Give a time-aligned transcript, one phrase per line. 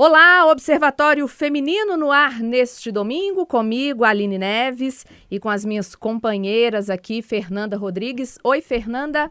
[0.00, 6.88] Olá, Observatório Feminino no ar neste domingo, comigo, Aline Neves, e com as minhas companheiras
[6.88, 8.38] aqui, Fernanda Rodrigues.
[8.44, 9.28] Oi, Fernanda.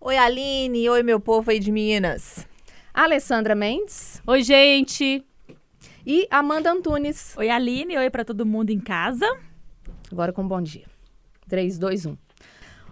[0.00, 0.90] Oi, Aline.
[0.90, 2.48] Oi, meu povo aí de Minas.
[2.92, 4.20] Alessandra Mendes.
[4.26, 5.24] Oi, gente.
[6.04, 7.36] E Amanda Antunes.
[7.36, 7.96] Oi, Aline.
[7.96, 9.38] Oi para todo mundo em casa.
[10.10, 10.86] Agora com um bom dia.
[11.48, 12.16] 3, 2, 1.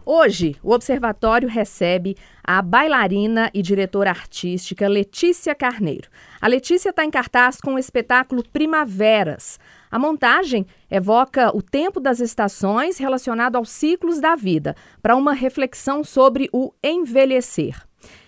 [0.07, 6.11] Hoje, o Observatório recebe a bailarina e diretora artística Letícia Carneiro.
[6.43, 9.59] A Letícia está em cartaz com o espetáculo Primaveras.
[9.91, 16.05] A montagem evoca o tempo das estações relacionado aos ciclos da vida, para uma reflexão
[16.05, 17.75] sobre o envelhecer.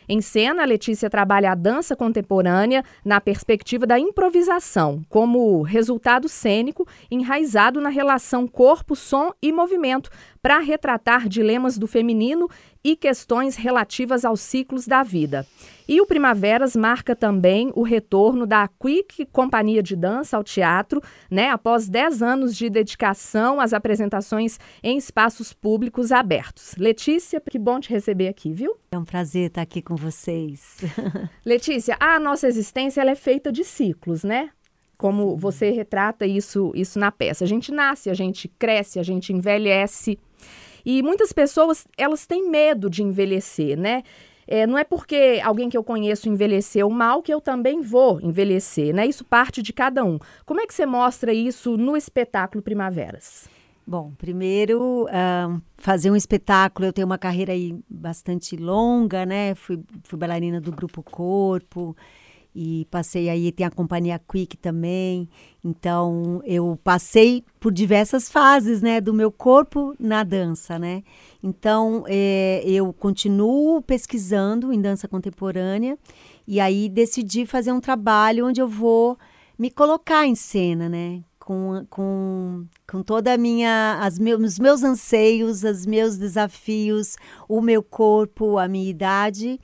[0.09, 7.81] Em cena, Letícia trabalha a dança contemporânea na perspectiva da improvisação, como resultado cênico enraizado
[7.81, 10.09] na relação corpo, som e movimento,
[10.41, 12.49] para retratar dilemas do feminino
[12.87, 15.45] e questões relativas aos ciclos da vida.
[15.89, 21.51] E o Primaveras marca também o retorno da Quick Companhia de Dança ao teatro, né,
[21.51, 26.77] após 10 anos de dedicação às apresentações em espaços públicos abertos.
[26.77, 28.77] Letícia, que bom te receber aqui, viu?
[28.93, 30.79] É um prazer estar aqui com vocês.
[31.45, 34.51] Letícia, a nossa existência ela é feita de ciclos, né?
[34.97, 37.43] Como você retrata isso, isso na peça.
[37.43, 40.21] A gente nasce, a gente cresce, a gente envelhece.
[40.87, 44.05] E muitas pessoas, elas têm medo de envelhecer, né?
[44.47, 48.95] É, não é porque alguém que eu conheço envelheceu mal que eu também vou envelhecer,
[48.95, 49.05] né?
[49.05, 50.21] Isso parte de cada um.
[50.45, 53.49] Como é que você mostra isso no espetáculo Primaveras?
[53.85, 59.57] Bom, primeiro, uh, fazer um espetáculo, eu tenho uma carreira aí bastante longa, né?
[59.57, 61.97] Fui, fui bailarina do Grupo Corpo,
[62.59, 65.29] e passei aí, tem a companhia Quick também.
[65.63, 71.03] Então, eu passei por diversas fases, né, do meu corpo na dança, né?
[71.43, 75.99] Então, é, eu continuo pesquisando em dança contemporânea
[76.49, 79.19] e aí decidi fazer um trabalho onde eu vou
[79.59, 81.23] me colocar em cena, né?
[81.39, 87.17] Com, com, com toda a minha, as meus, os meus anseios, os meus desafios,
[87.47, 89.61] o meu corpo, a minha idade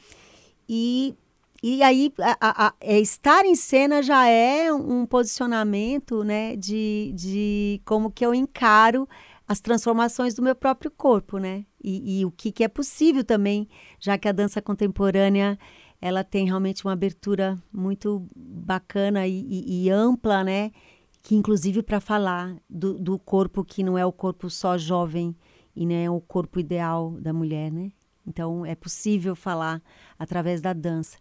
[0.69, 1.14] e
[1.62, 7.81] e aí, a, a, é, estar em cena já é um posicionamento, né, de, de
[7.84, 9.09] como que eu encaro
[9.47, 11.65] as transformações do meu próprio corpo, né?
[11.83, 13.69] E, e o que, que é possível também,
[14.00, 15.59] já que a dança contemporânea
[16.00, 20.73] ela tem realmente uma abertura muito bacana e, e, e ampla, né?
[21.23, 25.37] Que inclusive para falar do, do corpo que não é o corpo só jovem
[25.77, 27.93] e não é o corpo ideal da mulher, né?
[28.27, 29.83] Então, é possível falar
[30.19, 31.19] através da dança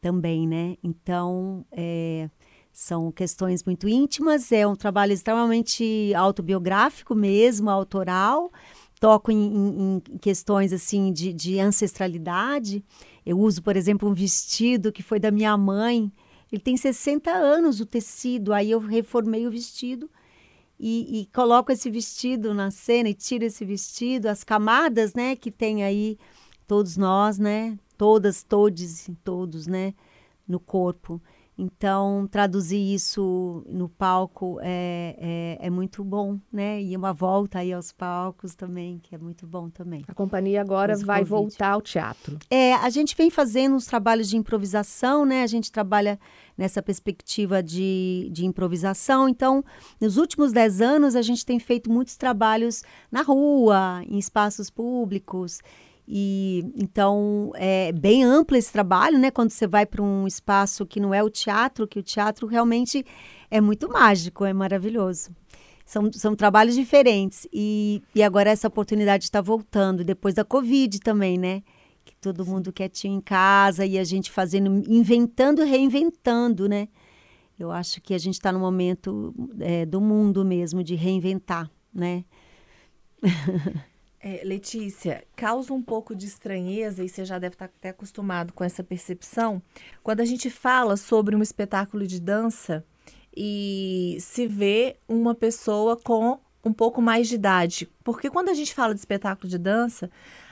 [0.00, 0.76] também, né?
[0.82, 2.30] Então, é,
[2.72, 8.52] são questões muito íntimas, é um trabalho extremamente autobiográfico mesmo, autoral.
[9.00, 12.84] Toco em, em, em questões assim de, de ancestralidade.
[13.24, 16.10] Eu uso, por exemplo, um vestido que foi da minha mãe.
[16.50, 18.52] Ele tem 60 anos, o tecido.
[18.52, 20.08] Aí eu reformei o vestido
[20.78, 25.50] e, e, coloco esse vestido na cena e tiro esse vestido, as camadas, né, que
[25.50, 26.18] tem aí
[26.66, 27.78] todos nós, né?
[27.96, 29.94] Todas, todes, todos, né?
[30.46, 31.20] No corpo.
[31.58, 36.82] Então, traduzir isso no palco é, é, é, muito bom, né?
[36.82, 40.04] E uma volta aí aos palcos também, que é muito bom também.
[40.06, 41.30] A companhia agora vai convite.
[41.30, 42.38] voltar ao teatro.
[42.50, 45.42] É, a gente vem fazendo uns trabalhos de improvisação, né?
[45.42, 46.20] A gente trabalha
[46.58, 49.26] nessa perspectiva de, de improvisação.
[49.26, 49.64] Então,
[49.98, 55.60] nos últimos dez anos, a gente tem feito muitos trabalhos na rua, em espaços públicos.
[56.08, 59.30] E então é bem amplo esse trabalho, né?
[59.30, 63.04] Quando você vai para um espaço que não é o teatro, que o teatro realmente
[63.50, 65.30] é muito mágico, é maravilhoso.
[65.84, 67.46] São, são trabalhos diferentes.
[67.52, 71.62] E, e agora essa oportunidade está voltando, depois da Covid também, né?
[72.04, 76.88] Que todo mundo quietinho em casa e a gente fazendo, inventando reinventando, né?
[77.58, 82.24] Eu acho que a gente está no momento é, do mundo mesmo de reinventar, né?
[84.28, 88.64] É, Letícia, causa um pouco de estranheza, e você já deve estar até acostumado com
[88.64, 89.62] essa percepção,
[90.02, 92.84] quando a gente fala sobre um espetáculo de dança
[93.36, 97.88] e se vê uma pessoa com um pouco mais de idade.
[98.02, 100.10] Porque quando a gente fala de espetáculo de dança,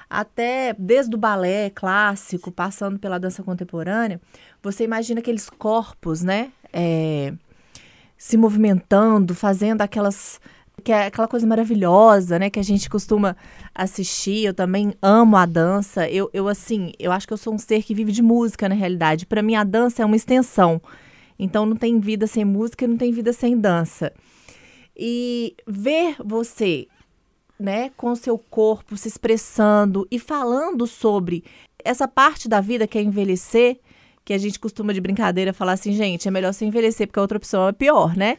[0.09, 4.21] até desde o balé clássico, passando pela dança contemporânea,
[4.63, 6.53] você imagina aqueles corpos, né?
[6.73, 7.35] É,
[8.17, 10.41] se movimentando, fazendo aquelas
[10.85, 12.51] que é aquela coisa maravilhosa, né?
[12.51, 13.37] Que a gente costuma
[13.75, 14.45] assistir.
[14.45, 16.09] Eu também amo a dança.
[16.09, 18.75] Eu, eu assim, eu acho que eu sou um ser que vive de música, na
[18.75, 19.27] realidade.
[19.27, 20.81] Para mim, a dança é uma extensão.
[21.39, 24.13] Então, não tem vida sem música não tem vida sem dança.
[24.97, 26.87] E ver você,
[27.59, 31.43] né, com o seu corpo se expressando e falando sobre
[31.85, 33.79] essa parte da vida que é envelhecer,
[34.25, 37.23] que a gente costuma de brincadeira falar assim, gente, é melhor você envelhecer porque a
[37.23, 38.39] outra opção é pior, né?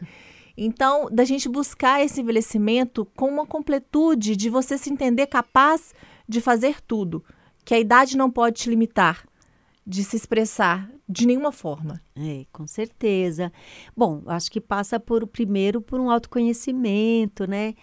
[0.57, 5.93] Então, da gente buscar esse envelhecimento com uma completude de você se entender capaz
[6.27, 7.23] de fazer tudo,
[7.63, 9.25] que a idade não pode te limitar
[9.85, 12.01] de se expressar de nenhuma forma.
[12.15, 13.51] É, com certeza.
[13.95, 17.75] Bom, acho que passa por primeiro por um autoconhecimento, né?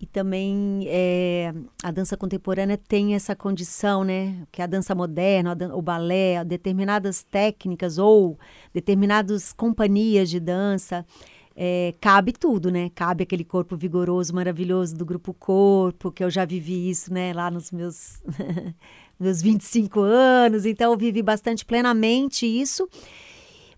[0.00, 4.46] E também é, a dança contemporânea tem essa condição, né?
[4.52, 8.38] Que a dança moderna, o balé, determinadas técnicas ou
[8.72, 11.04] determinadas companhias de dança,
[11.60, 12.88] é, cabe tudo, né?
[12.94, 17.32] Cabe aquele corpo vigoroso, maravilhoso do grupo Corpo, que eu já vivi isso, né?
[17.32, 18.22] Lá nos meus
[19.18, 22.88] meus 25 anos, então eu vivi bastante plenamente isso.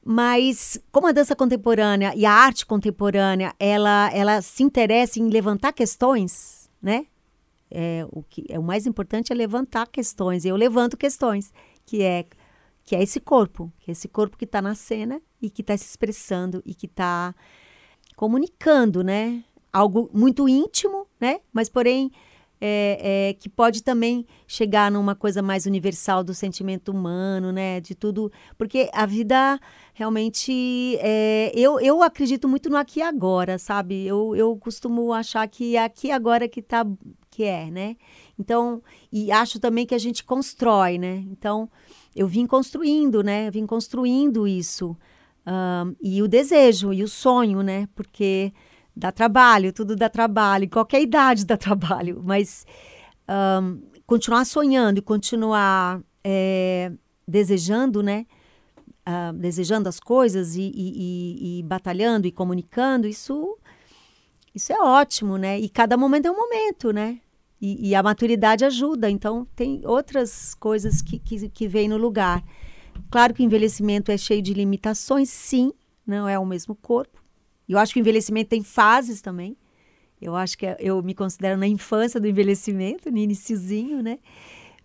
[0.04, 5.72] Mas como a dança contemporânea e a arte contemporânea, ela, ela se interessa em levantar
[5.72, 7.06] questões, né?
[7.70, 10.44] É, o que é o mais importante é levantar questões.
[10.44, 11.50] Eu levanto questões,
[11.86, 12.26] que é
[12.84, 15.74] que é esse corpo, que é esse corpo que está na cena e que está
[15.78, 17.34] se expressando e que está
[18.20, 19.42] comunicando, né?
[19.72, 21.40] Algo muito íntimo, né?
[21.50, 22.12] Mas porém
[22.60, 27.80] é, é, que pode também chegar numa coisa mais universal do sentimento humano, né?
[27.80, 28.30] De tudo.
[28.58, 29.58] Porque a vida
[29.94, 30.98] realmente.
[31.00, 34.06] É, eu, eu acredito muito no aqui e agora, sabe?
[34.06, 36.86] Eu, eu costumo achar que é aqui e agora que tá.
[37.30, 37.96] que é, né?
[38.38, 41.24] Então, e acho também que a gente constrói, né?
[41.30, 41.70] Então,
[42.14, 43.50] eu vim construindo, né?
[43.50, 44.94] Vim construindo isso.
[46.00, 47.88] E o desejo e o sonho, né?
[47.94, 48.52] Porque
[48.94, 52.66] dá trabalho, tudo dá trabalho, qualquer idade dá trabalho, mas
[54.06, 56.92] continuar sonhando e continuar é,
[57.26, 58.26] desejando, né?
[59.08, 63.56] Uh, desejando as coisas e, e, e, e, batalhando e comunicando, isso,
[64.54, 65.58] isso é ótimo, né?
[65.58, 67.18] E cada momento é um momento, né?
[67.62, 72.42] E, a maturidade ajuda, então tem outras coisas que, que, que vêm no lugar.
[73.10, 75.72] Claro que o envelhecimento é cheio de limitações, sim,
[76.06, 77.20] não é o mesmo corpo,
[77.68, 79.56] eu acho que o envelhecimento tem fases também.
[80.20, 84.18] Eu acho que eu me considero na infância do envelhecimento, no iniciozinho, né?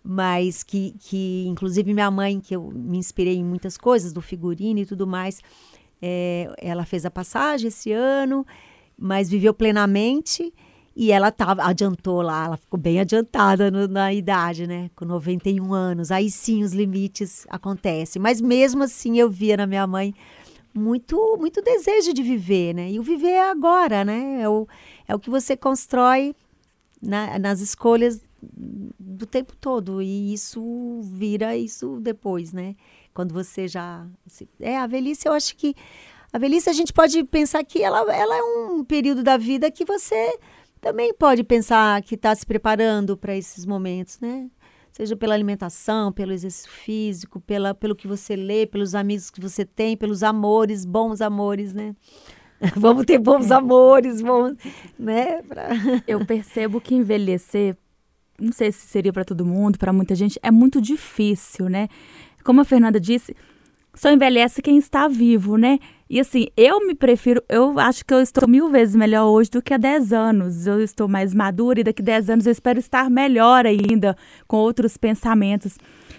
[0.02, 4.78] Mas que, que, inclusive, minha mãe, que eu me inspirei em muitas coisas, do figurino
[4.78, 5.42] e tudo mais,
[6.00, 8.46] é, ela fez a passagem esse ano,
[8.96, 10.54] mas viveu plenamente
[10.96, 14.90] e ela tava, adiantou lá, ela ficou bem adiantada no, na idade, né?
[14.96, 16.10] Com 91 anos.
[16.10, 18.20] Aí sim os limites acontecem.
[18.20, 20.14] Mas mesmo assim eu via na minha mãe
[20.72, 22.90] muito muito desejo de viver, né?
[22.90, 24.40] E o viver é agora, né?
[24.40, 24.66] É o,
[25.06, 26.34] é o que você constrói
[27.02, 28.22] na, nas escolhas
[28.98, 32.74] do tempo todo e isso vira isso depois, né?
[33.12, 34.06] Quando você já
[34.58, 35.74] é a velhice, eu acho que
[36.32, 39.84] a velhice a gente pode pensar que ela, ela é um período da vida que
[39.84, 40.38] você
[40.86, 44.48] também pode pensar que está se preparando para esses momentos, né?
[44.92, 49.64] seja pela alimentação, pelo exercício físico, pela, pelo que você lê, pelos amigos que você
[49.64, 51.94] tem, pelos amores, bons amores, né?
[52.76, 54.56] Vamos ter bons amores, bons,
[54.96, 55.42] né?
[55.42, 55.68] Pra...
[56.06, 57.76] Eu percebo que envelhecer,
[58.40, 61.88] não sei se seria para todo mundo, para muita gente, é muito difícil, né?
[62.44, 63.36] Como a Fernanda disse,
[63.96, 65.78] só envelhece quem está vivo, né?
[66.08, 69.62] E assim, eu me prefiro, eu acho que eu estou mil vezes melhor hoje do
[69.62, 70.66] que há 10 anos.
[70.66, 74.16] Eu estou mais madura e daqui a 10 anos eu espero estar melhor ainda,
[74.46, 75.78] com outros pensamentos.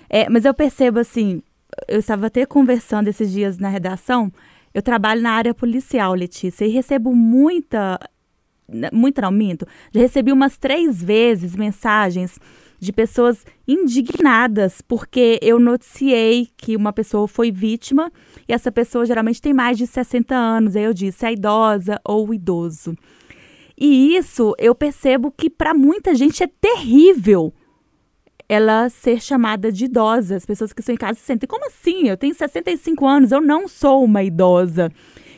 [0.10, 1.42] É, mas eu percebo assim,
[1.88, 4.32] eu estava até conversando esses dias na redação,
[4.74, 8.00] eu trabalho na área policial, Letícia, e recebo muita,
[8.92, 12.40] muito não minto, já recebi umas três vezes mensagens
[12.80, 18.12] de pessoas indignadas porque eu noticiei que uma pessoa foi vítima
[18.48, 20.76] e essa pessoa geralmente tem mais de 60 anos.
[20.76, 22.96] Aí eu disse a idosa ou o idoso.
[23.80, 27.54] E isso eu percebo que para muita gente é terrível
[28.50, 30.36] ela ser chamada de idosa.
[30.36, 32.08] As pessoas que estão em casa se sentem, como assim?
[32.08, 34.92] Eu tenho 65 anos, eu não sou uma idosa.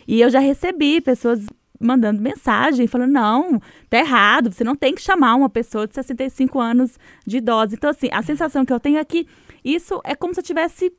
[0.08, 1.46] E eu já recebi pessoas
[1.80, 6.60] mandando mensagem, falando: não, tá errado, você não tem que chamar uma pessoa de 65
[6.60, 7.76] anos de idosa.
[7.76, 9.26] Então, assim, a sensação que eu tenho é que
[9.64, 10.94] isso é como se eu estivesse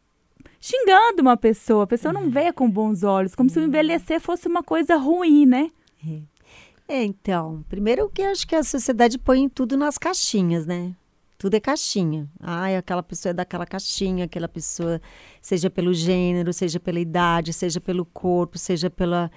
[0.61, 1.85] xingando uma pessoa.
[1.85, 5.47] A pessoa não vê com bons olhos, como se o envelhecer fosse uma coisa ruim,
[5.47, 5.71] né?
[6.89, 7.01] É.
[7.01, 10.95] é, então, primeiro que acho que a sociedade põe tudo nas caixinhas, né?
[11.37, 12.29] Tudo é caixinha.
[12.39, 15.01] Ai, aquela pessoa é daquela caixinha, aquela pessoa,
[15.41, 19.31] seja pelo gênero, seja pela idade, seja pelo corpo, seja pela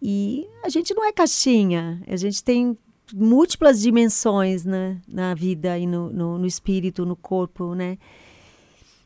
[0.00, 2.76] e a gente não é caixinha, a gente tem
[3.14, 7.98] múltiplas dimensões né, na vida e no, no, no espírito, no corpo, né?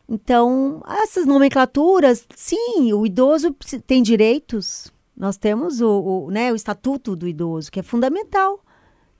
[0.09, 3.55] Então, essas nomenclaturas, sim, o idoso
[3.87, 4.93] tem direitos.
[5.17, 5.89] Nós temos o,
[6.27, 8.65] o, né, o estatuto do idoso, que é fundamental.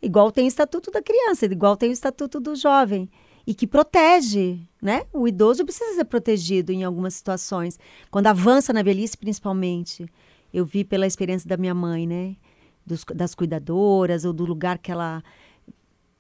[0.03, 3.09] Igual tem o estatuto da criança, igual tem o estatuto do jovem.
[3.47, 5.05] e que protege, né?
[5.13, 7.79] O idoso precisa ser protegido em algumas situações,
[8.11, 10.07] quando avança na velhice, principalmente.
[10.53, 12.37] Eu vi pela experiência da minha mãe, né?
[12.85, 15.23] Dos, das cuidadoras ou do lugar que ela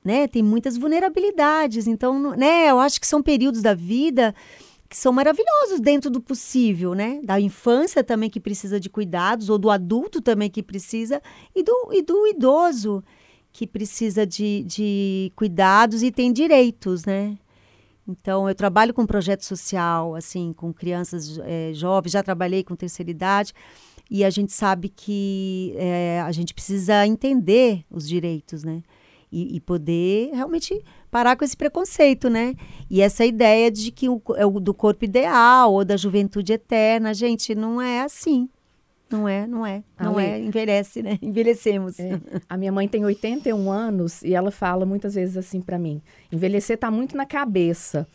[0.04, 1.86] né, tem muitas vulnerabilidades.
[1.86, 4.34] Então, né, eu acho que são períodos da vida
[4.90, 7.20] que são maravilhosos dentro do possível, né?
[7.22, 11.22] Da infância também que precisa de cuidados, ou do adulto também que precisa,
[11.54, 13.02] e do, e do idoso
[13.52, 17.38] que precisa de, de cuidados e tem direitos, né?
[18.08, 23.12] Então, eu trabalho com projeto social, assim, com crianças é, jovens, já trabalhei com terceira
[23.12, 23.54] idade,
[24.10, 28.82] e a gente sabe que é, a gente precisa entender os direitos, né?
[29.32, 32.56] E, e, poder realmente parar com esse preconceito, né?
[32.90, 37.14] E essa ideia de que o, é o do corpo ideal ou da juventude eterna,
[37.14, 38.48] gente, não é assim.
[39.08, 39.84] Não é, não é.
[40.00, 41.16] Não Ale, é, envelhece, né?
[41.22, 42.00] Envelhecemos.
[42.00, 42.20] É.
[42.48, 46.02] A minha mãe tem 81 anos e ela fala muitas vezes assim para mim:
[46.32, 48.08] envelhecer tá muito na cabeça.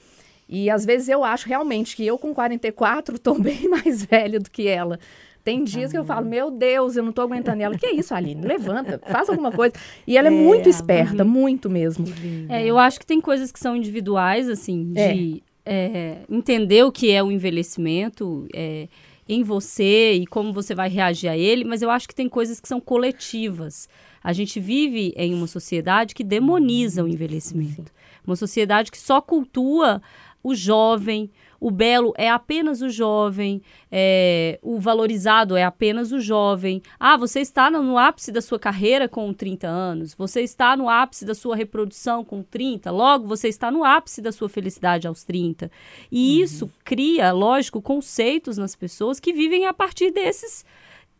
[0.48, 4.50] E às vezes eu acho realmente que eu com 44 tô bem mais velha do
[4.50, 5.00] que ela.
[5.46, 7.60] Tem dias que eu falo, meu Deus, eu não tô aguentando.
[7.60, 8.42] E ela, que isso, Aline?
[8.42, 9.76] Levanta, faz alguma coisa.
[10.08, 11.30] E ela é, é muito esperta, uhum.
[11.30, 12.04] muito mesmo.
[12.50, 15.76] É, eu acho que tem coisas que são individuais, assim, de é.
[15.76, 18.88] É, entender o que é o envelhecimento é,
[19.30, 22.60] em você e como você vai reagir a ele, mas eu acho que tem coisas
[22.60, 23.88] que são coletivas.
[24.24, 27.92] A gente vive em uma sociedade que demoniza o envelhecimento.
[28.26, 30.02] Uma sociedade que só cultua
[30.42, 31.30] o jovem,
[31.66, 33.60] o belo é apenas o jovem,
[33.92, 36.80] é, o valorizado é apenas o jovem.
[37.00, 40.88] Ah, você está no, no, ápice da sua carreira com 30 anos, você está no
[40.88, 45.24] ápice da sua reprodução com 30, logo você está no ápice da sua felicidade aos
[45.24, 45.72] 30.
[46.12, 46.44] E uhum.
[46.44, 50.64] isso cria, lógico, conceitos nas pessoas que vivem a partir desses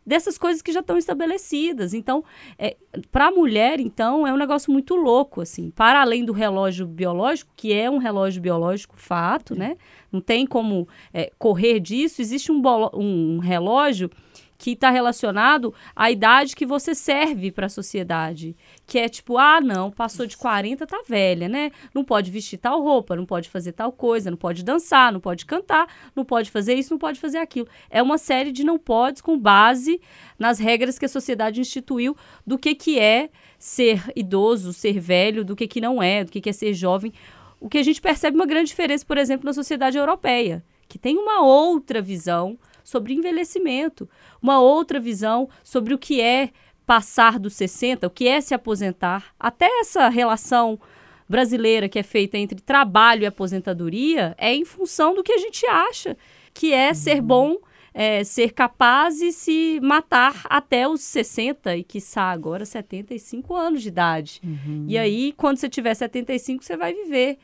[0.06, 1.94] dessas coisas que já estão estabelecidas.
[1.94, 2.24] Então,
[2.58, 2.78] é,
[3.12, 5.72] para a mulher, então, é um negócio muito louco, assim.
[5.72, 9.78] Para além do relógio biológico, que é um relógio biológico fato, né?
[10.12, 12.22] Não tem como é, correr disso.
[12.22, 12.62] Existe um,
[12.94, 14.10] um relógio
[14.58, 18.56] que está relacionado à idade que você serve para a sociedade.
[18.86, 21.72] Que é tipo, ah, não, passou de 40, tá velha, né?
[21.94, 25.46] Não pode vestir tal roupa, não pode fazer tal coisa, não pode dançar, não pode
[25.46, 27.68] cantar, não pode fazer isso, não pode fazer aquilo.
[27.90, 30.00] É uma série de não podes com base
[30.40, 35.56] nas regras que a sociedade instituiu do que, que é ser idoso, ser velho, do
[35.56, 37.12] que, que não é, do que, que é ser jovem.
[37.60, 41.18] O que a gente percebe uma grande diferença, por exemplo, na sociedade europeia, que tem
[41.18, 44.08] uma outra visão sobre envelhecimento,
[44.42, 46.52] uma outra visão sobre o que é
[46.86, 50.80] passar dos 60, o que é se aposentar, até essa relação
[51.28, 55.66] brasileira que é feita entre trabalho e aposentadoria é em função do que a gente
[55.66, 56.16] acha
[56.54, 56.94] que é uhum.
[56.94, 57.58] ser bom,
[57.94, 63.88] é, ser capaz e se matar até os 60 e, quiçá, agora 75 anos de
[63.88, 64.40] idade.
[64.44, 64.86] Uhum.
[64.88, 67.40] E aí, quando você tiver 75, você vai viver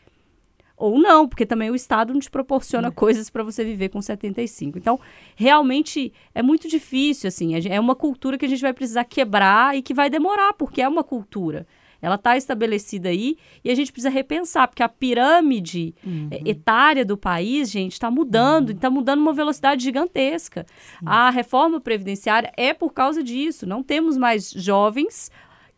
[0.81, 2.91] ou não, porque também o Estado não te proporciona é.
[2.91, 4.79] coisas para você viver com 75.
[4.79, 4.99] Então,
[5.35, 9.83] realmente é muito difícil, assim, é uma cultura que a gente vai precisar quebrar e
[9.83, 11.67] que vai demorar, porque é uma cultura.
[12.01, 16.29] Ela está estabelecida aí e a gente precisa repensar, porque a pirâmide uhum.
[16.31, 18.95] É, etária do país, gente, está mudando, está uhum.
[18.95, 20.65] mudando uma velocidade gigantesca.
[20.67, 21.05] Sim.
[21.05, 23.67] A reforma previdenciária é por causa disso.
[23.67, 25.29] Não temos mais jovens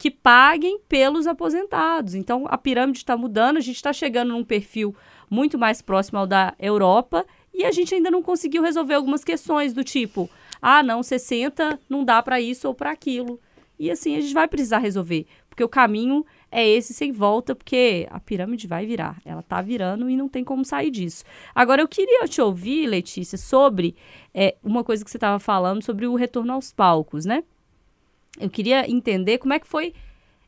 [0.04, 2.14] que paguem pelos aposentados.
[2.14, 4.94] Então, a pirâmide está mudando, a gente está chegando num perfil
[5.30, 9.72] muito mais próximo ao da Europa e a gente ainda não conseguiu resolver algumas questões
[9.72, 10.30] do tipo,
[10.62, 13.40] ah, não, 60 não dá para isso ou para aquilo.
[13.80, 18.06] E assim, a gente vai precisar resolver, porque o caminho é esse sem volta, porque
[18.12, 19.22] a pirâmide vai virar.
[19.24, 21.24] Ela está virando e não tem como sair disso.
[21.56, 23.96] Agora, eu queria te ouvir, Letícia, sobre
[24.34, 27.42] é, uma coisa que você estava falando sobre o retorno aos palcos, né?
[28.40, 29.94] Eu queria entender como é que foi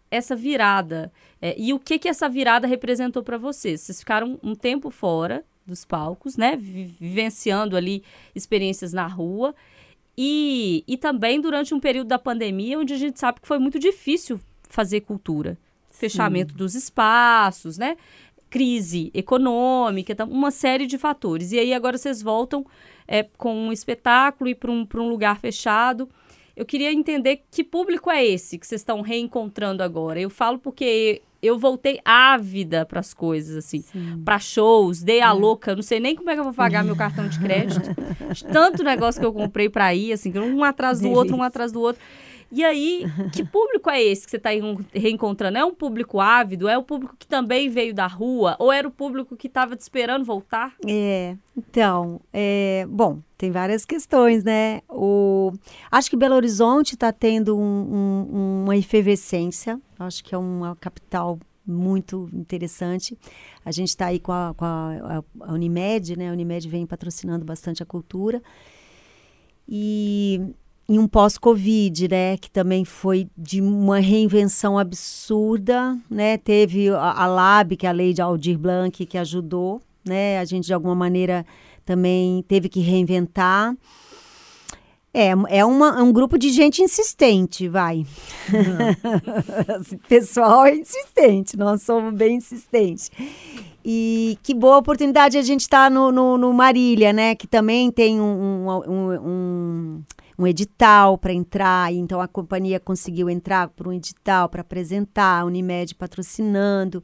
[0.10, 1.12] essa virada
[1.42, 3.82] é, e o que que essa virada representou para vocês.
[3.82, 8.04] Vocês ficaram um tempo fora dos palcos, né, vivenciando ali
[8.36, 9.56] experiências na rua
[10.18, 13.80] e, e também durante um período da pandemia onde a gente sabe que foi muito
[13.80, 14.39] difícil
[14.70, 15.58] fazer cultura,
[15.89, 16.00] Sim.
[16.00, 17.98] fechamento dos espaços, né,
[18.50, 21.51] crise econômica, então, uma série de fatores.
[21.51, 22.65] E aí agora vocês voltam
[23.08, 26.08] é, com um espetáculo e para um, um lugar fechado.
[26.55, 30.19] Eu queria entender que público é esse que vocês estão reencontrando agora.
[30.19, 33.83] Eu falo porque eu voltei ávida para as coisas, assim,
[34.24, 35.31] para shows, dei a é.
[35.31, 37.89] louca, não sei nem como é que eu vou pagar meu cartão de crédito.
[38.51, 41.19] Tanto negócio que eu comprei para ir, assim, um atrás do Delícia.
[41.19, 42.01] outro, um atrás do outro.
[42.52, 44.50] E aí, que público é esse que você está
[44.94, 45.58] reencontrando?
[45.58, 46.68] É um público ávido?
[46.68, 48.56] É o público que também veio da rua?
[48.60, 50.74] Ou era o público que estava te esperando voltar?
[50.88, 54.82] É, então, é, bom, tem várias questões, né?
[54.90, 55.52] O,
[55.92, 59.80] acho que Belo Horizonte está tendo um, um, uma efervescência.
[60.00, 63.18] Acho que é uma capital muito interessante.
[63.64, 66.30] A gente está aí com, a, com a, a, Unimed, né?
[66.30, 68.42] A Unimed vem patrocinando bastante a cultura.
[69.68, 70.54] E
[70.88, 72.38] em um pós-Covid, né?
[72.38, 76.38] Que também foi de uma reinvenção absurda, né?
[76.38, 80.39] Teve a, a LAB, que é a lei de Aldir Blanc, que ajudou, né?
[80.39, 81.46] A gente, de alguma maneira,
[81.86, 83.75] também teve que reinventar.
[85.18, 88.06] É, é, uma, é um grupo de gente insistente, vai.
[88.50, 89.96] Uhum.
[90.10, 93.10] Pessoal é insistente, nós somos bem insistentes.
[93.84, 97.34] E que boa oportunidade a gente estar tá no, no, no, Marília, né?
[97.34, 100.04] Que também tem um, um, um, um
[100.46, 101.94] edital para entrar.
[101.94, 107.04] Então a companhia conseguiu entrar por um edital para apresentar, a Unimed patrocinando,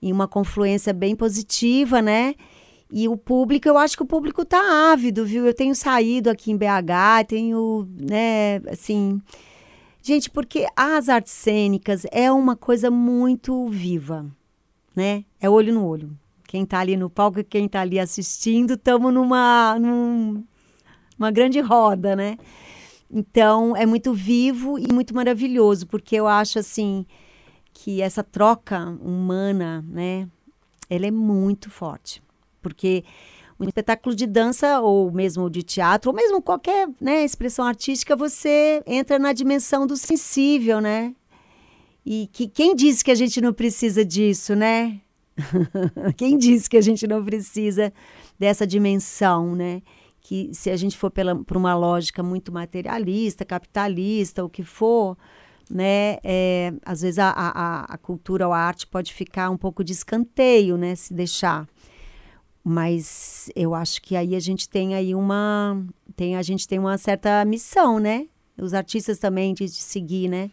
[0.00, 2.34] em uma confluência bem positiva, né?
[2.94, 5.46] E o público, eu acho que o público tá ávido, viu?
[5.46, 9.18] Eu tenho saído aqui em BH, tenho, né, assim.
[10.02, 14.26] Gente, porque as artes cênicas é uma coisa muito viva,
[14.94, 15.24] né?
[15.40, 16.10] É olho no olho.
[16.46, 20.44] Quem tá ali no palco e quem tá ali assistindo, estamos numa, num,
[21.18, 22.36] uma grande roda, né?
[23.12, 27.04] Então, é muito vivo e muito maravilhoso, porque eu acho, assim,
[27.74, 30.28] que essa troca humana, né?
[30.88, 32.22] Ela é muito forte
[32.62, 33.04] porque
[33.58, 38.82] um espetáculo de dança ou mesmo de teatro ou mesmo qualquer né, expressão artística você
[38.86, 41.14] entra na dimensão do sensível, né?
[42.04, 45.00] E que quem disse que a gente não precisa disso, né?
[46.16, 47.92] quem disse que a gente não precisa
[48.38, 49.82] dessa dimensão, né?
[50.22, 55.16] Que se a gente for pela, por uma lógica muito materialista, capitalista, o que for,
[55.68, 56.18] né?
[56.22, 59.92] É, às vezes a, a, a cultura ou a arte pode ficar um pouco de
[59.92, 60.94] escanteio, né?
[60.94, 61.66] Se deixar.
[62.64, 66.96] Mas eu acho que aí a gente tem aí uma tem a gente tem uma
[66.98, 68.28] certa missão, né?
[68.56, 70.50] Os artistas também de, de seguir, né?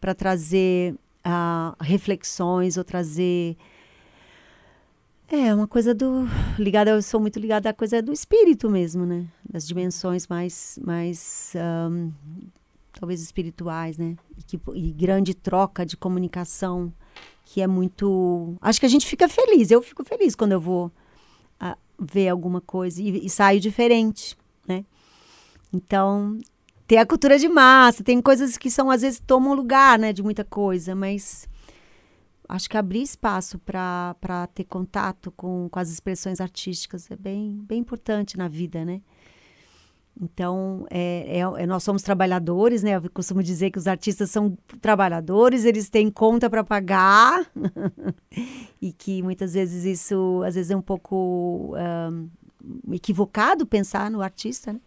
[0.00, 0.94] Para trazer
[1.26, 3.56] uh, reflexões ou trazer
[5.28, 6.26] é uma coisa do
[6.58, 9.26] ligada eu sou muito ligada à coisa do espírito mesmo, né?
[9.48, 11.52] Das dimensões mais mais
[11.90, 12.12] um,
[12.92, 14.16] talvez espirituais, né?
[14.36, 16.92] E, que, e grande troca de comunicação
[17.44, 19.70] que é muito acho que a gente fica feliz.
[19.70, 20.92] Eu fico feliz quando eu vou
[21.98, 24.36] ver alguma coisa e, e saio diferente,
[24.66, 24.84] né?
[25.72, 26.38] Então,
[26.86, 30.22] tem a cultura de massa, tem coisas que são às vezes tomam lugar, né, de
[30.22, 31.48] muita coisa, mas
[32.48, 37.80] acho que abrir espaço para ter contato com, com as expressões artísticas é bem, bem
[37.80, 39.00] importante na vida, né?
[40.18, 42.96] Então, é, é, é, nós somos trabalhadores, né?
[42.96, 47.50] Eu costumo dizer que os artistas são trabalhadores, eles têm conta para pagar
[48.80, 54.72] e que muitas vezes isso, às vezes é um pouco um, equivocado pensar no artista,
[54.72, 54.80] né?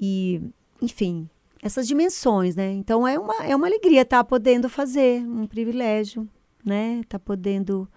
[0.00, 0.40] E,
[0.80, 1.28] enfim,
[1.62, 2.72] essas dimensões, né?
[2.72, 6.26] Então, é uma, é uma alegria estar tá podendo fazer, um privilégio,
[6.64, 7.02] né?
[7.08, 7.88] Tá podendo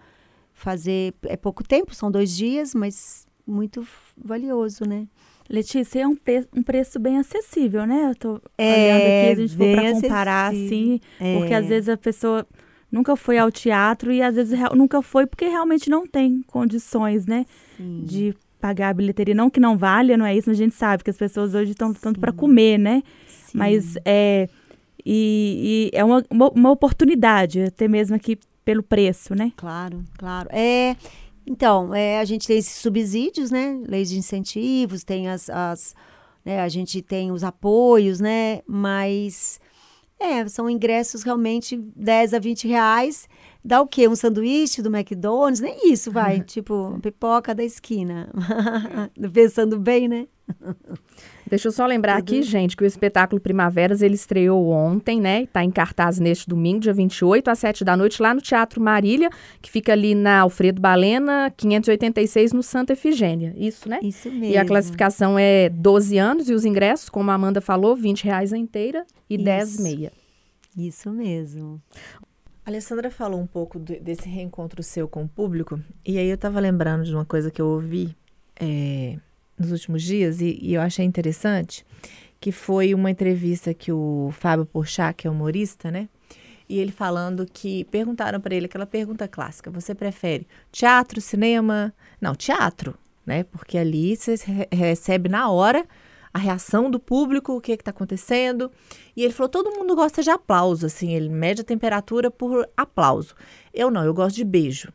[0.53, 5.07] fazer, é pouco tempo, são dois dias, mas muito valioso, né?
[5.49, 6.17] Letícia, é um,
[6.55, 8.09] um preço bem acessível, né?
[8.09, 11.37] Eu tô é, olhando aqui, a gente for para comparar, assim, é.
[11.37, 12.45] porque às vezes a pessoa
[12.91, 17.45] nunca foi ao teatro e às vezes nunca foi porque realmente não tem condições, né?
[17.77, 18.03] Sim.
[18.03, 19.35] De pagar a bilheteria.
[19.35, 21.71] Não que não valha, não é isso, mas a gente sabe que as pessoas hoje
[21.71, 23.01] estão tanto para comer, né?
[23.27, 23.57] Sim.
[23.57, 24.49] Mas é.
[25.05, 29.53] E, e é uma, uma, uma oportunidade, até mesmo aqui pelo preço, né?
[29.55, 30.49] Claro, claro.
[30.51, 30.97] É.
[31.45, 33.81] Então, é, a gente tem esses subsídios, né?
[33.87, 35.95] Leis de incentivos, tem as, as
[36.43, 36.59] né?
[36.59, 38.59] a gente tem os apoios, né?
[38.67, 39.61] Mas
[40.19, 43.29] é, são ingressos realmente 10 a 20 reais.
[43.63, 44.05] Dá o quê?
[44.05, 45.61] Um sanduíche do McDonald's?
[45.61, 46.41] Nem isso, vai.
[46.43, 48.29] tipo, pipoca da esquina.
[49.31, 50.27] Pensando bem, né?
[51.49, 55.43] Deixa eu só lembrar aqui, gente, que o espetáculo Primaveras ele estreou ontem, né?
[55.43, 59.29] Está em cartaz neste domingo, dia 28, às 7 da noite, lá no Teatro Marília,
[59.61, 63.53] que fica ali na Alfredo Balena, 586, no Santa Efigênia.
[63.55, 63.99] Isso, né?
[64.01, 64.45] Isso mesmo.
[64.45, 68.51] E a classificação é 12 anos e os ingressos, como a Amanda falou, 20 reais
[68.51, 69.43] a inteira e Isso.
[69.45, 70.11] 10 meia.
[70.77, 71.81] Isso mesmo.
[72.65, 76.35] A Alessandra falou um pouco do, desse reencontro seu com o público, e aí eu
[76.35, 78.13] estava lembrando de uma coisa que eu ouvi.
[78.59, 79.17] É
[79.57, 81.85] nos últimos dias e, e, eu achei interessante,
[82.39, 86.07] que foi uma entrevista que o Fábio Porchat, que é humorista, né?
[86.69, 91.93] E ele falando que perguntaram para ele aquela pergunta clássica: você prefere teatro, cinema?
[92.19, 93.43] Não, teatro, né?
[93.43, 94.35] Porque ali você
[94.71, 95.85] recebe na hora
[96.37, 98.71] a reação do público, o que está acontecendo.
[99.15, 103.35] E ele falou: todo mundo gosta de aplauso, assim, ele mede a temperatura por aplauso.
[103.73, 104.91] Eu não, eu gosto de beijo.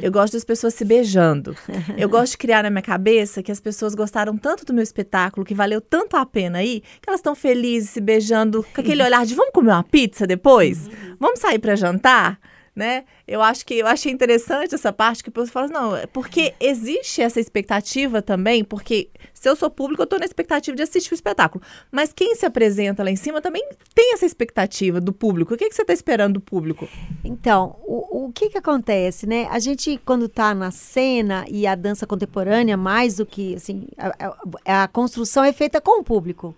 [0.00, 1.56] Eu gosto das pessoas se beijando.
[1.96, 5.46] Eu gosto de criar na minha cabeça que as pessoas gostaram tanto do meu espetáculo,
[5.46, 9.24] que valeu tanto a pena aí, que elas estão felizes, se beijando, com aquele olhar
[9.24, 10.88] de vamos comer uma pizza depois?
[11.18, 12.38] Vamos sair para jantar?
[12.74, 13.04] Né?
[13.28, 17.20] Eu acho que eu achei interessante essa parte que você fala, não, é porque existe
[17.20, 21.14] essa expectativa também, porque se eu sou público, eu estou na expectativa de assistir o
[21.14, 21.62] espetáculo.
[21.90, 23.62] Mas quem se apresenta lá em cima também
[23.94, 25.52] tem essa expectativa do público.
[25.52, 26.88] O que, que você está esperando do público?
[27.22, 29.46] Então, o, o que que acontece, né?
[29.50, 34.32] A gente, quando está na cena e a dança contemporânea, mais do que, assim, a,
[34.66, 36.54] a, a construção é feita com o público.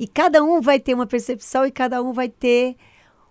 [0.00, 2.76] E cada um vai ter uma percepção e cada um vai ter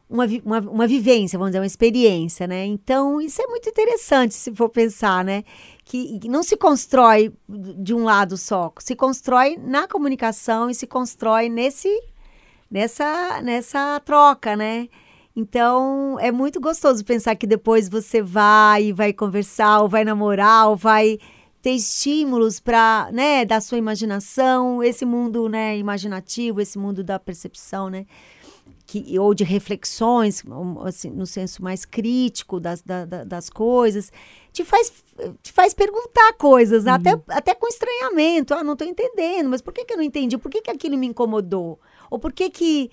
[0.10, 2.66] uma, uma, uma vivência, vamos dizer, uma experiência, né?
[2.66, 5.44] Então, isso é muito interessante se for pensar, né?
[5.84, 11.50] Que não se constrói de um lado só, se constrói na comunicação e se constrói
[11.50, 11.90] nesse,
[12.72, 14.88] nessa, nessa troca, né?
[15.36, 20.76] Então, é muito gostoso pensar que depois você vai, vai conversar, ou vai namorar, ou
[20.76, 21.20] vai
[21.62, 27.90] ter estímulos para, né, da sua imaginação, esse mundo, né, imaginativo, esse mundo da percepção,
[27.90, 28.06] né?
[28.88, 30.42] Que, ou de reflexões,
[30.86, 34.12] assim, no senso mais crítico das, da, das coisas,
[34.54, 34.94] te faz,
[35.44, 36.94] te faz perguntar coisas, uhum.
[36.94, 38.54] até, até com estranhamento.
[38.54, 40.38] Ah, não estou entendendo, mas por que, que eu não entendi?
[40.38, 41.78] Por que, que aquilo me incomodou?
[42.10, 42.90] Ou por que que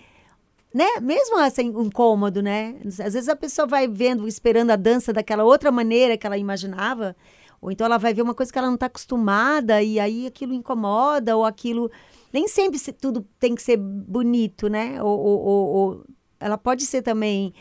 [0.75, 0.99] né?
[1.01, 2.75] Mesmo assim, incômodo, né?
[2.85, 7.15] Às vezes a pessoa vai vendo, esperando a dança daquela outra maneira que ela imaginava,
[7.61, 10.53] ou então ela vai ver uma coisa que ela não está acostumada e aí aquilo
[10.53, 11.89] incomoda, ou aquilo
[12.35, 15.01] nem sempre tudo tem que ser bonito, né?
[15.01, 16.05] Ou, ou, ou
[16.41, 17.55] ela pode ser também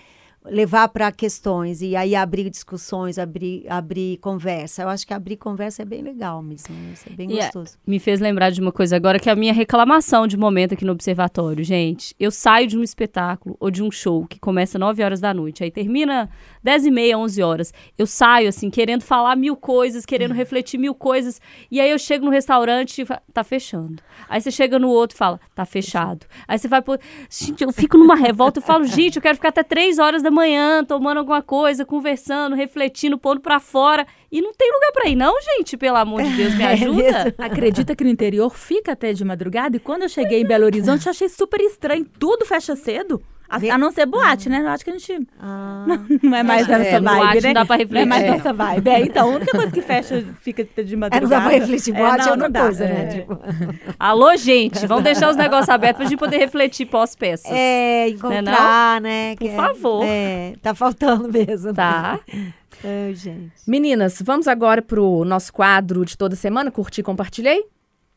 [0.45, 4.83] levar para questões e aí abrir discussões, abrir, abrir conversa.
[4.83, 6.91] Eu acho que abrir conversa é bem legal mesmo, né?
[6.93, 7.45] isso é bem yeah.
[7.45, 7.77] gostoso.
[7.85, 10.83] Me fez lembrar de uma coisa agora que é a minha reclamação de momento aqui
[10.83, 12.13] no observatório, gente.
[12.19, 15.63] Eu saio de um espetáculo ou de um show que começa 9 horas da noite,
[15.63, 16.29] aí termina
[16.61, 17.73] 10 e meia, 11 horas.
[17.97, 20.37] Eu saio assim querendo falar mil coisas, querendo uhum.
[20.37, 21.39] refletir mil coisas,
[21.71, 24.03] e aí eu chego no restaurante e tá fechando.
[24.27, 26.25] Aí você chega no outro e fala, tá fechado.
[26.47, 29.49] Aí você vai pôr, gente, eu fico numa revolta, eu falo, gente, eu quero ficar
[29.49, 34.05] até 3 horas da manhã tomando alguma coisa, conversando, refletindo, pondo para fora.
[34.31, 35.77] E não tem lugar para ir, não, gente?
[35.77, 37.35] Pelo amor de Deus, me é ajuda.
[37.37, 39.77] É Acredita que no interior fica até de madrugada?
[39.77, 42.05] E quando eu cheguei em Belo Horizonte, eu achei super estranho.
[42.19, 43.21] Tudo fecha cedo.
[43.53, 44.61] A, a não ser boate, né?
[44.61, 45.27] Eu acho que a gente.
[45.39, 45.85] Ah.
[45.87, 47.47] Não, não, é mais é, vibe, boate, né?
[47.47, 47.93] Não dá pra refletir.
[47.93, 48.89] Não é mais nessa vibe.
[48.89, 51.17] É, então, a única coisa que fecha fica de madrugada.
[51.17, 51.93] É, não dá pra refletir.
[51.93, 53.05] Boate é, não, é outra coisa, né?
[53.07, 53.39] Tipo...
[53.99, 57.51] Alô, gente, vamos deixar os negócios abertos pra gente poder refletir pós-peças.
[57.51, 59.35] É, encontrar, né?
[59.35, 60.03] Por favor.
[60.03, 61.73] É, tá faltando mesmo.
[61.73, 62.19] Tá.
[62.83, 63.53] Ai, gente.
[63.67, 67.63] Meninas, vamos agora pro nosso quadro de toda semana, curti, compartilhei?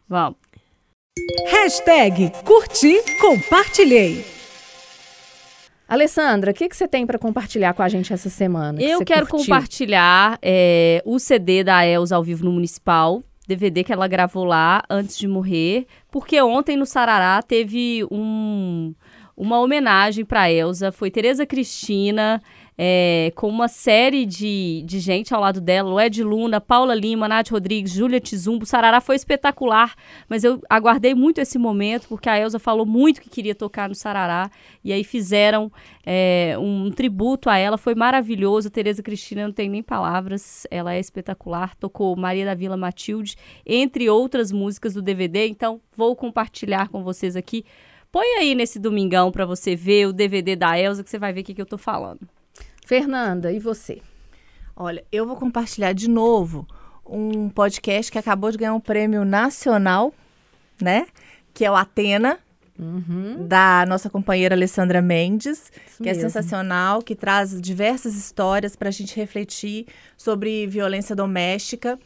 [0.08, 0.38] Vamos.
[1.50, 4.35] Hashtag curti, compartilhei.
[5.88, 8.78] Alessandra, o que, que você tem para compartilhar com a gente essa semana?
[8.78, 9.46] Que Eu quero curtiu?
[9.46, 14.82] compartilhar é, o CD da Elza ao vivo no Municipal, DVD que ela gravou lá
[14.90, 18.92] antes de morrer, porque ontem no Sarará teve um,
[19.36, 20.90] uma homenagem para Elza.
[20.90, 22.42] Foi Tereza Cristina,
[22.78, 27.26] é, com uma série de, de gente ao lado dela, o Ed Luna, Paula Lima,
[27.26, 28.66] Nath Rodrigues, Júlia Tizumbo.
[28.66, 29.94] Sarará foi espetacular,
[30.28, 33.94] mas eu aguardei muito esse momento, porque a Elza falou muito que queria tocar no
[33.94, 34.50] Sarará,
[34.84, 35.72] e aí fizeram
[36.04, 38.68] é, um tributo a ela, foi maravilhoso.
[38.68, 44.10] Tereza Cristina não tem nem palavras, ela é espetacular, tocou Maria da Vila Matilde, entre
[44.10, 47.64] outras músicas do DVD, então vou compartilhar com vocês aqui.
[48.12, 51.40] Põe aí nesse domingão para você ver o DVD da Elza, que você vai ver
[51.40, 52.26] o que, que eu tô falando.
[52.86, 54.00] Fernanda, e você?
[54.76, 56.64] Olha, eu vou compartilhar de novo
[57.04, 60.14] um podcast que acabou de ganhar um prêmio nacional,
[60.80, 61.06] né?
[61.52, 62.38] Que é o Atena,
[62.78, 63.44] uhum.
[63.44, 66.26] da nossa companheira Alessandra Mendes, Isso que é mesmo.
[66.26, 71.98] é sensacional, que traz diversas histórias para a gente refletir sobre violência doméstica.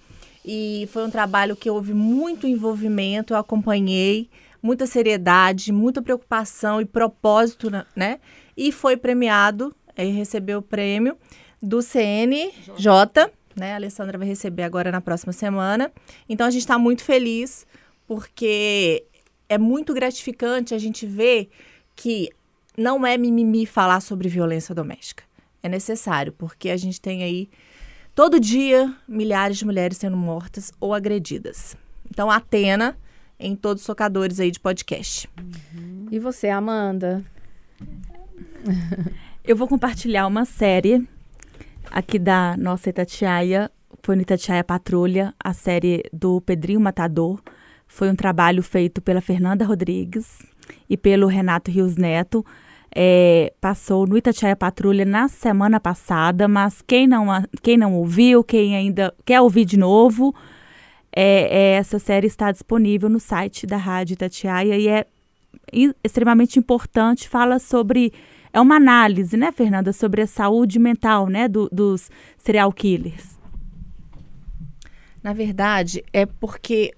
[0.42, 4.30] E foi um trabalho que houve muito envolvimento, eu acompanhei,
[4.62, 8.18] muita seriedade, muita preocupação e propósito, né?
[8.56, 11.16] E foi premiado Aí recebeu o prêmio
[11.62, 13.72] do CNJ, né?
[13.72, 15.92] A Alessandra vai receber agora na próxima semana.
[16.28, 17.66] Então a gente está muito feliz
[18.06, 19.04] porque
[19.48, 21.50] é muito gratificante a gente ver
[21.94, 22.30] que
[22.76, 25.24] não é mimimi falar sobre violência doméstica.
[25.62, 27.50] É necessário, porque a gente tem aí
[28.14, 31.76] todo dia milhares de mulheres sendo mortas ou agredidas.
[32.10, 32.96] Então, Atena
[33.38, 35.28] em todos os socadores aí de podcast.
[35.38, 36.06] Uhum.
[36.10, 37.24] E você, Amanda?
[39.42, 41.08] Eu vou compartilhar uma série
[41.90, 43.70] aqui da nossa Itatiaia,
[44.02, 47.40] foi no Itatiaia Patrulha, a série do Pedrinho Matador.
[47.86, 50.38] Foi um trabalho feito pela Fernanda Rodrigues
[50.88, 52.44] e pelo Renato Rios Neto.
[52.94, 57.26] É, passou no Itatiaia Patrulha na semana passada, mas quem não,
[57.62, 60.34] quem não ouviu, quem ainda quer ouvir de novo,
[61.10, 65.06] é, é, essa série está disponível no site da Rádio Itatiaia e é
[66.04, 68.12] extremamente importante, fala sobre
[68.52, 73.38] é uma análise, né, Fernanda, sobre a saúde mental, né, do, dos serial killers.
[75.22, 76.94] Na verdade, é porque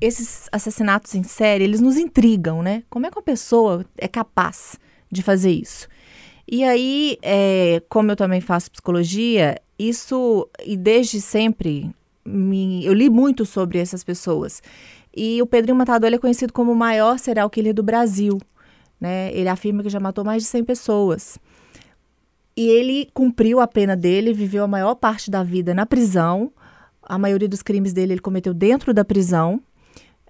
[0.00, 2.82] esses assassinatos em série, eles nos intrigam, né?
[2.88, 4.78] Como é que uma pessoa é capaz
[5.10, 5.88] de fazer isso?
[6.46, 11.90] E aí, é, como eu também faço psicologia, isso, e desde sempre,
[12.24, 14.62] me, eu li muito sobre essas pessoas.
[15.14, 18.38] E o Pedrinho Matador é conhecido como o maior serial killer do Brasil.
[19.00, 19.30] Né?
[19.32, 21.38] Ele afirma que já matou mais de 100 pessoas.
[22.56, 26.50] E ele cumpriu a pena dele, viveu a maior parte da vida na prisão.
[27.02, 29.60] A maioria dos crimes dele ele cometeu dentro da prisão.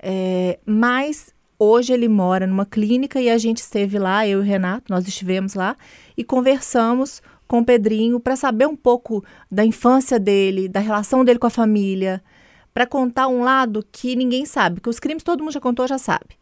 [0.03, 4.45] É, mas hoje ele mora numa clínica e a gente esteve lá, eu e o
[4.45, 5.77] Renato, nós estivemos lá
[6.17, 11.39] e conversamos com o Pedrinho para saber um pouco da infância dele, da relação dele
[11.39, 12.23] com a família,
[12.75, 15.97] para contar um lado que ninguém sabe, que os crimes todo mundo já contou, já
[15.97, 16.37] sabe.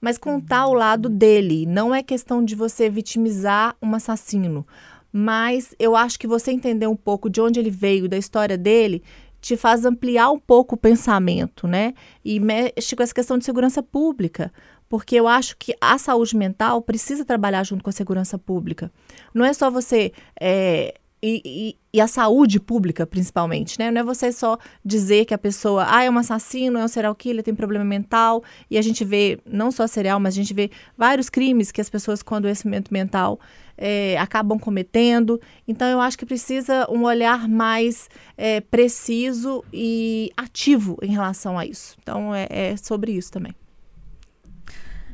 [0.00, 4.66] Mas contar o lado dele, não é questão de você vitimizar um assassino,
[5.12, 9.02] mas eu acho que você entender um pouco de onde ele veio, da história dele,
[9.40, 11.94] te faz ampliar um pouco o pensamento, né?
[12.24, 14.52] E mexe com essa questão de segurança pública,
[14.88, 18.90] porque eu acho que a saúde mental precisa trabalhar junto com a segurança pública.
[19.32, 20.12] Não é só você.
[20.40, 23.90] É, e, e, a saúde pública, principalmente, né?
[23.90, 27.14] Não é você só dizer que a pessoa ah, é um assassino, é um serial
[27.14, 28.44] killer, tem problema mental.
[28.70, 31.88] E a gente vê, não só serial, mas a gente vê vários crimes que as
[31.88, 33.40] pessoas com adoecimento mental
[33.78, 35.40] é, acabam cometendo.
[35.66, 41.64] Então, eu acho que precisa um olhar mais é, preciso e ativo em relação a
[41.64, 41.96] isso.
[42.02, 43.54] Então, é, é sobre isso também.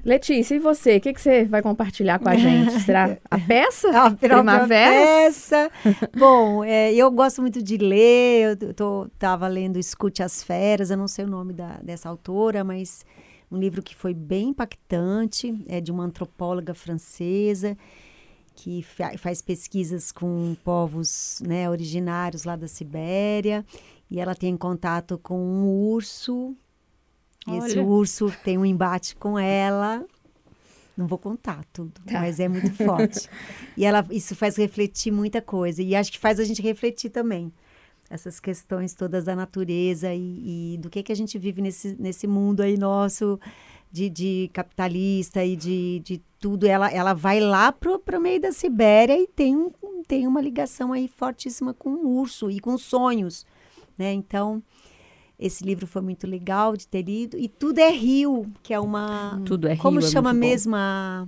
[0.05, 0.97] Letícia, e você?
[0.97, 2.73] O que, que você vai compartilhar com a gente?
[2.81, 3.89] Será a peça?
[3.91, 4.91] A primavera?
[4.91, 5.71] peça.
[6.17, 8.59] Bom, é, eu gosto muito de ler.
[8.61, 10.91] Eu tô, tava lendo Escute as Feras.
[10.91, 13.07] Eu não sei o nome da, dessa autora, mas
[13.49, 15.65] um livro que foi bem impactante.
[15.69, 17.77] É de uma antropóloga francesa
[18.55, 23.65] que fa faz pesquisas com povos né, originários lá da Sibéria.
[24.11, 26.57] E ela tem contato com um urso
[27.47, 30.05] e esse urso tem um embate com ela.
[30.97, 32.21] Não vou contar tudo, tá.
[32.21, 33.29] mas é muito forte.
[33.77, 35.83] e ela, isso faz refletir muita coisa.
[35.83, 37.53] E acho que faz a gente refletir também.
[38.11, 42.27] Essas questões todas da natureza e, e do que, que a gente vive nesse, nesse
[42.27, 43.41] mundo aí nosso
[43.93, 46.67] de, de capitalista e de, de tudo.
[46.67, 49.71] Ela, ela vai lá pro, pro meio da Sibéria e tem, um,
[50.07, 53.47] tem uma ligação aí fortíssima com o urso e com sonhos.
[53.97, 54.13] Né?
[54.13, 54.63] Então,
[55.43, 57.37] esse livro foi muito legal de ter lido.
[57.37, 59.43] E Tudo é Rio, que é uma.
[59.45, 59.83] Tudo é Rio.
[59.83, 61.27] Como é chama mesmo a.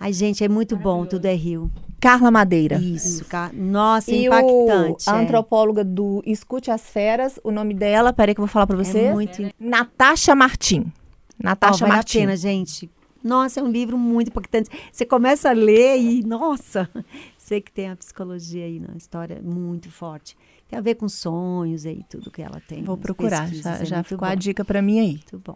[0.00, 1.70] Ai, gente, é muito bom, Tudo é Rio.
[2.00, 2.78] Carla Madeira.
[2.78, 3.54] Isso, Car...
[3.54, 5.08] nossa, e impactante.
[5.08, 5.22] O, a é.
[5.22, 9.02] antropóloga do Escute as Feras, o nome dela, peraí que eu vou falar para você.
[9.02, 9.40] É muito...
[9.60, 10.92] Natasha Martim.
[11.38, 12.18] Natasha oh, vale Martim.
[12.18, 12.90] a pena, gente.
[13.22, 14.68] Nossa, é um livro muito impactante.
[14.90, 16.90] Você começa a ler e, nossa,
[17.38, 20.36] sei que tem a psicologia aí na história muito forte.
[20.72, 22.82] Tem a ver com sonhos aí, tudo que ela tem.
[22.82, 24.32] Vou procurar, já, é já ficou bom.
[24.32, 25.10] a dica para mim aí.
[25.10, 25.54] Muito bom.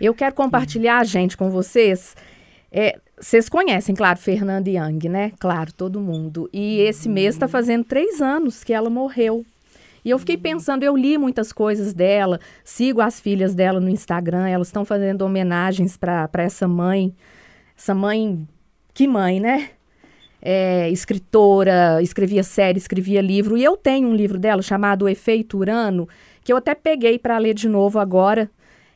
[0.00, 2.14] Eu quero compartilhar, gente, com vocês.
[2.70, 5.32] É, vocês conhecem, claro, Fernanda Young, né?
[5.40, 6.48] Claro, todo mundo.
[6.52, 7.14] E esse uhum.
[7.14, 9.44] mês está fazendo três anos que ela morreu.
[10.04, 10.42] E eu fiquei uhum.
[10.42, 15.22] pensando, eu li muitas coisas dela, sigo as filhas dela no Instagram, elas estão fazendo
[15.22, 17.12] homenagens para essa mãe.
[17.76, 18.46] Essa mãe,
[18.94, 19.70] que mãe, né?
[20.42, 23.56] É, escritora, escrevia série, escrevia livro.
[23.56, 26.08] E eu tenho um livro dela chamado O Efeito Urano,
[26.42, 28.50] que eu até peguei para ler de novo agora.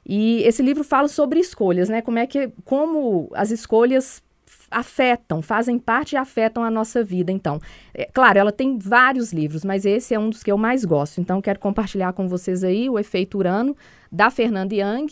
[0.05, 2.03] E esse livro fala sobre escolhas, né?
[2.03, 4.23] Como é que como as escolhas
[4.71, 7.31] afetam, fazem parte e afetam a nossa vida.
[7.31, 7.61] Então,
[7.95, 11.21] é, claro, ela tem vários livros, mas esse é um dos que eu mais gosto.
[11.21, 13.77] Então, quero compartilhar com vocês aí o Efeito Urano
[14.11, 15.07] da Fernanda Young,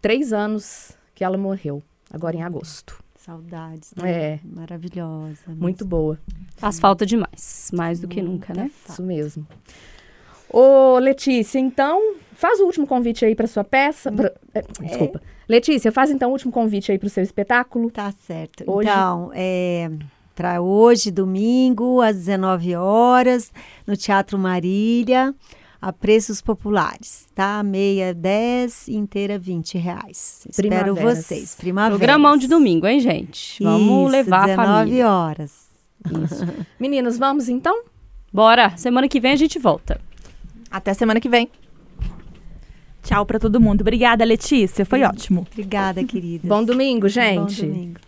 [0.00, 3.03] três anos que ela morreu, agora em agosto.
[3.24, 4.10] Saudades, né?
[4.10, 4.40] É.
[4.44, 5.40] Maravilhosa.
[5.46, 5.62] Mesmo.
[5.62, 6.18] Muito boa.
[6.56, 8.70] Faz falta demais, mais do que nunca, né?
[8.86, 9.46] Isso mesmo.
[10.46, 14.12] Ô, Letícia, então, faz o último convite aí para sua peça.
[14.12, 15.22] Pra, é, desculpa.
[15.48, 17.90] Letícia, faz então o último convite aí para o seu espetáculo.
[17.90, 18.62] Tá certo.
[18.66, 18.90] Hoje...
[18.90, 19.90] Então, é,
[20.34, 23.50] para hoje, domingo, às 19 horas,
[23.86, 25.34] no Teatro Marília
[25.84, 27.62] a preços populares, tá?
[27.62, 30.46] Meia 10, inteira 20 reais.
[30.48, 31.54] Espero vocês.
[31.56, 31.98] Primavera.
[31.98, 33.62] Programão de domingo, hein, gente?
[33.62, 34.84] Vamos Isso, levar a família.
[34.84, 35.68] 19 horas.
[36.24, 36.46] Isso.
[36.80, 37.84] Meninas, vamos então?
[38.32, 38.74] Bora.
[38.78, 40.00] Semana que vem a gente volta.
[40.70, 41.50] Até semana que vem.
[43.02, 43.82] Tchau para todo mundo.
[43.82, 44.86] Obrigada, Letícia.
[44.86, 45.46] Foi ótimo.
[45.52, 46.48] Obrigada, querida.
[46.48, 47.60] Bom domingo, gente.
[47.60, 48.00] Bom domingo.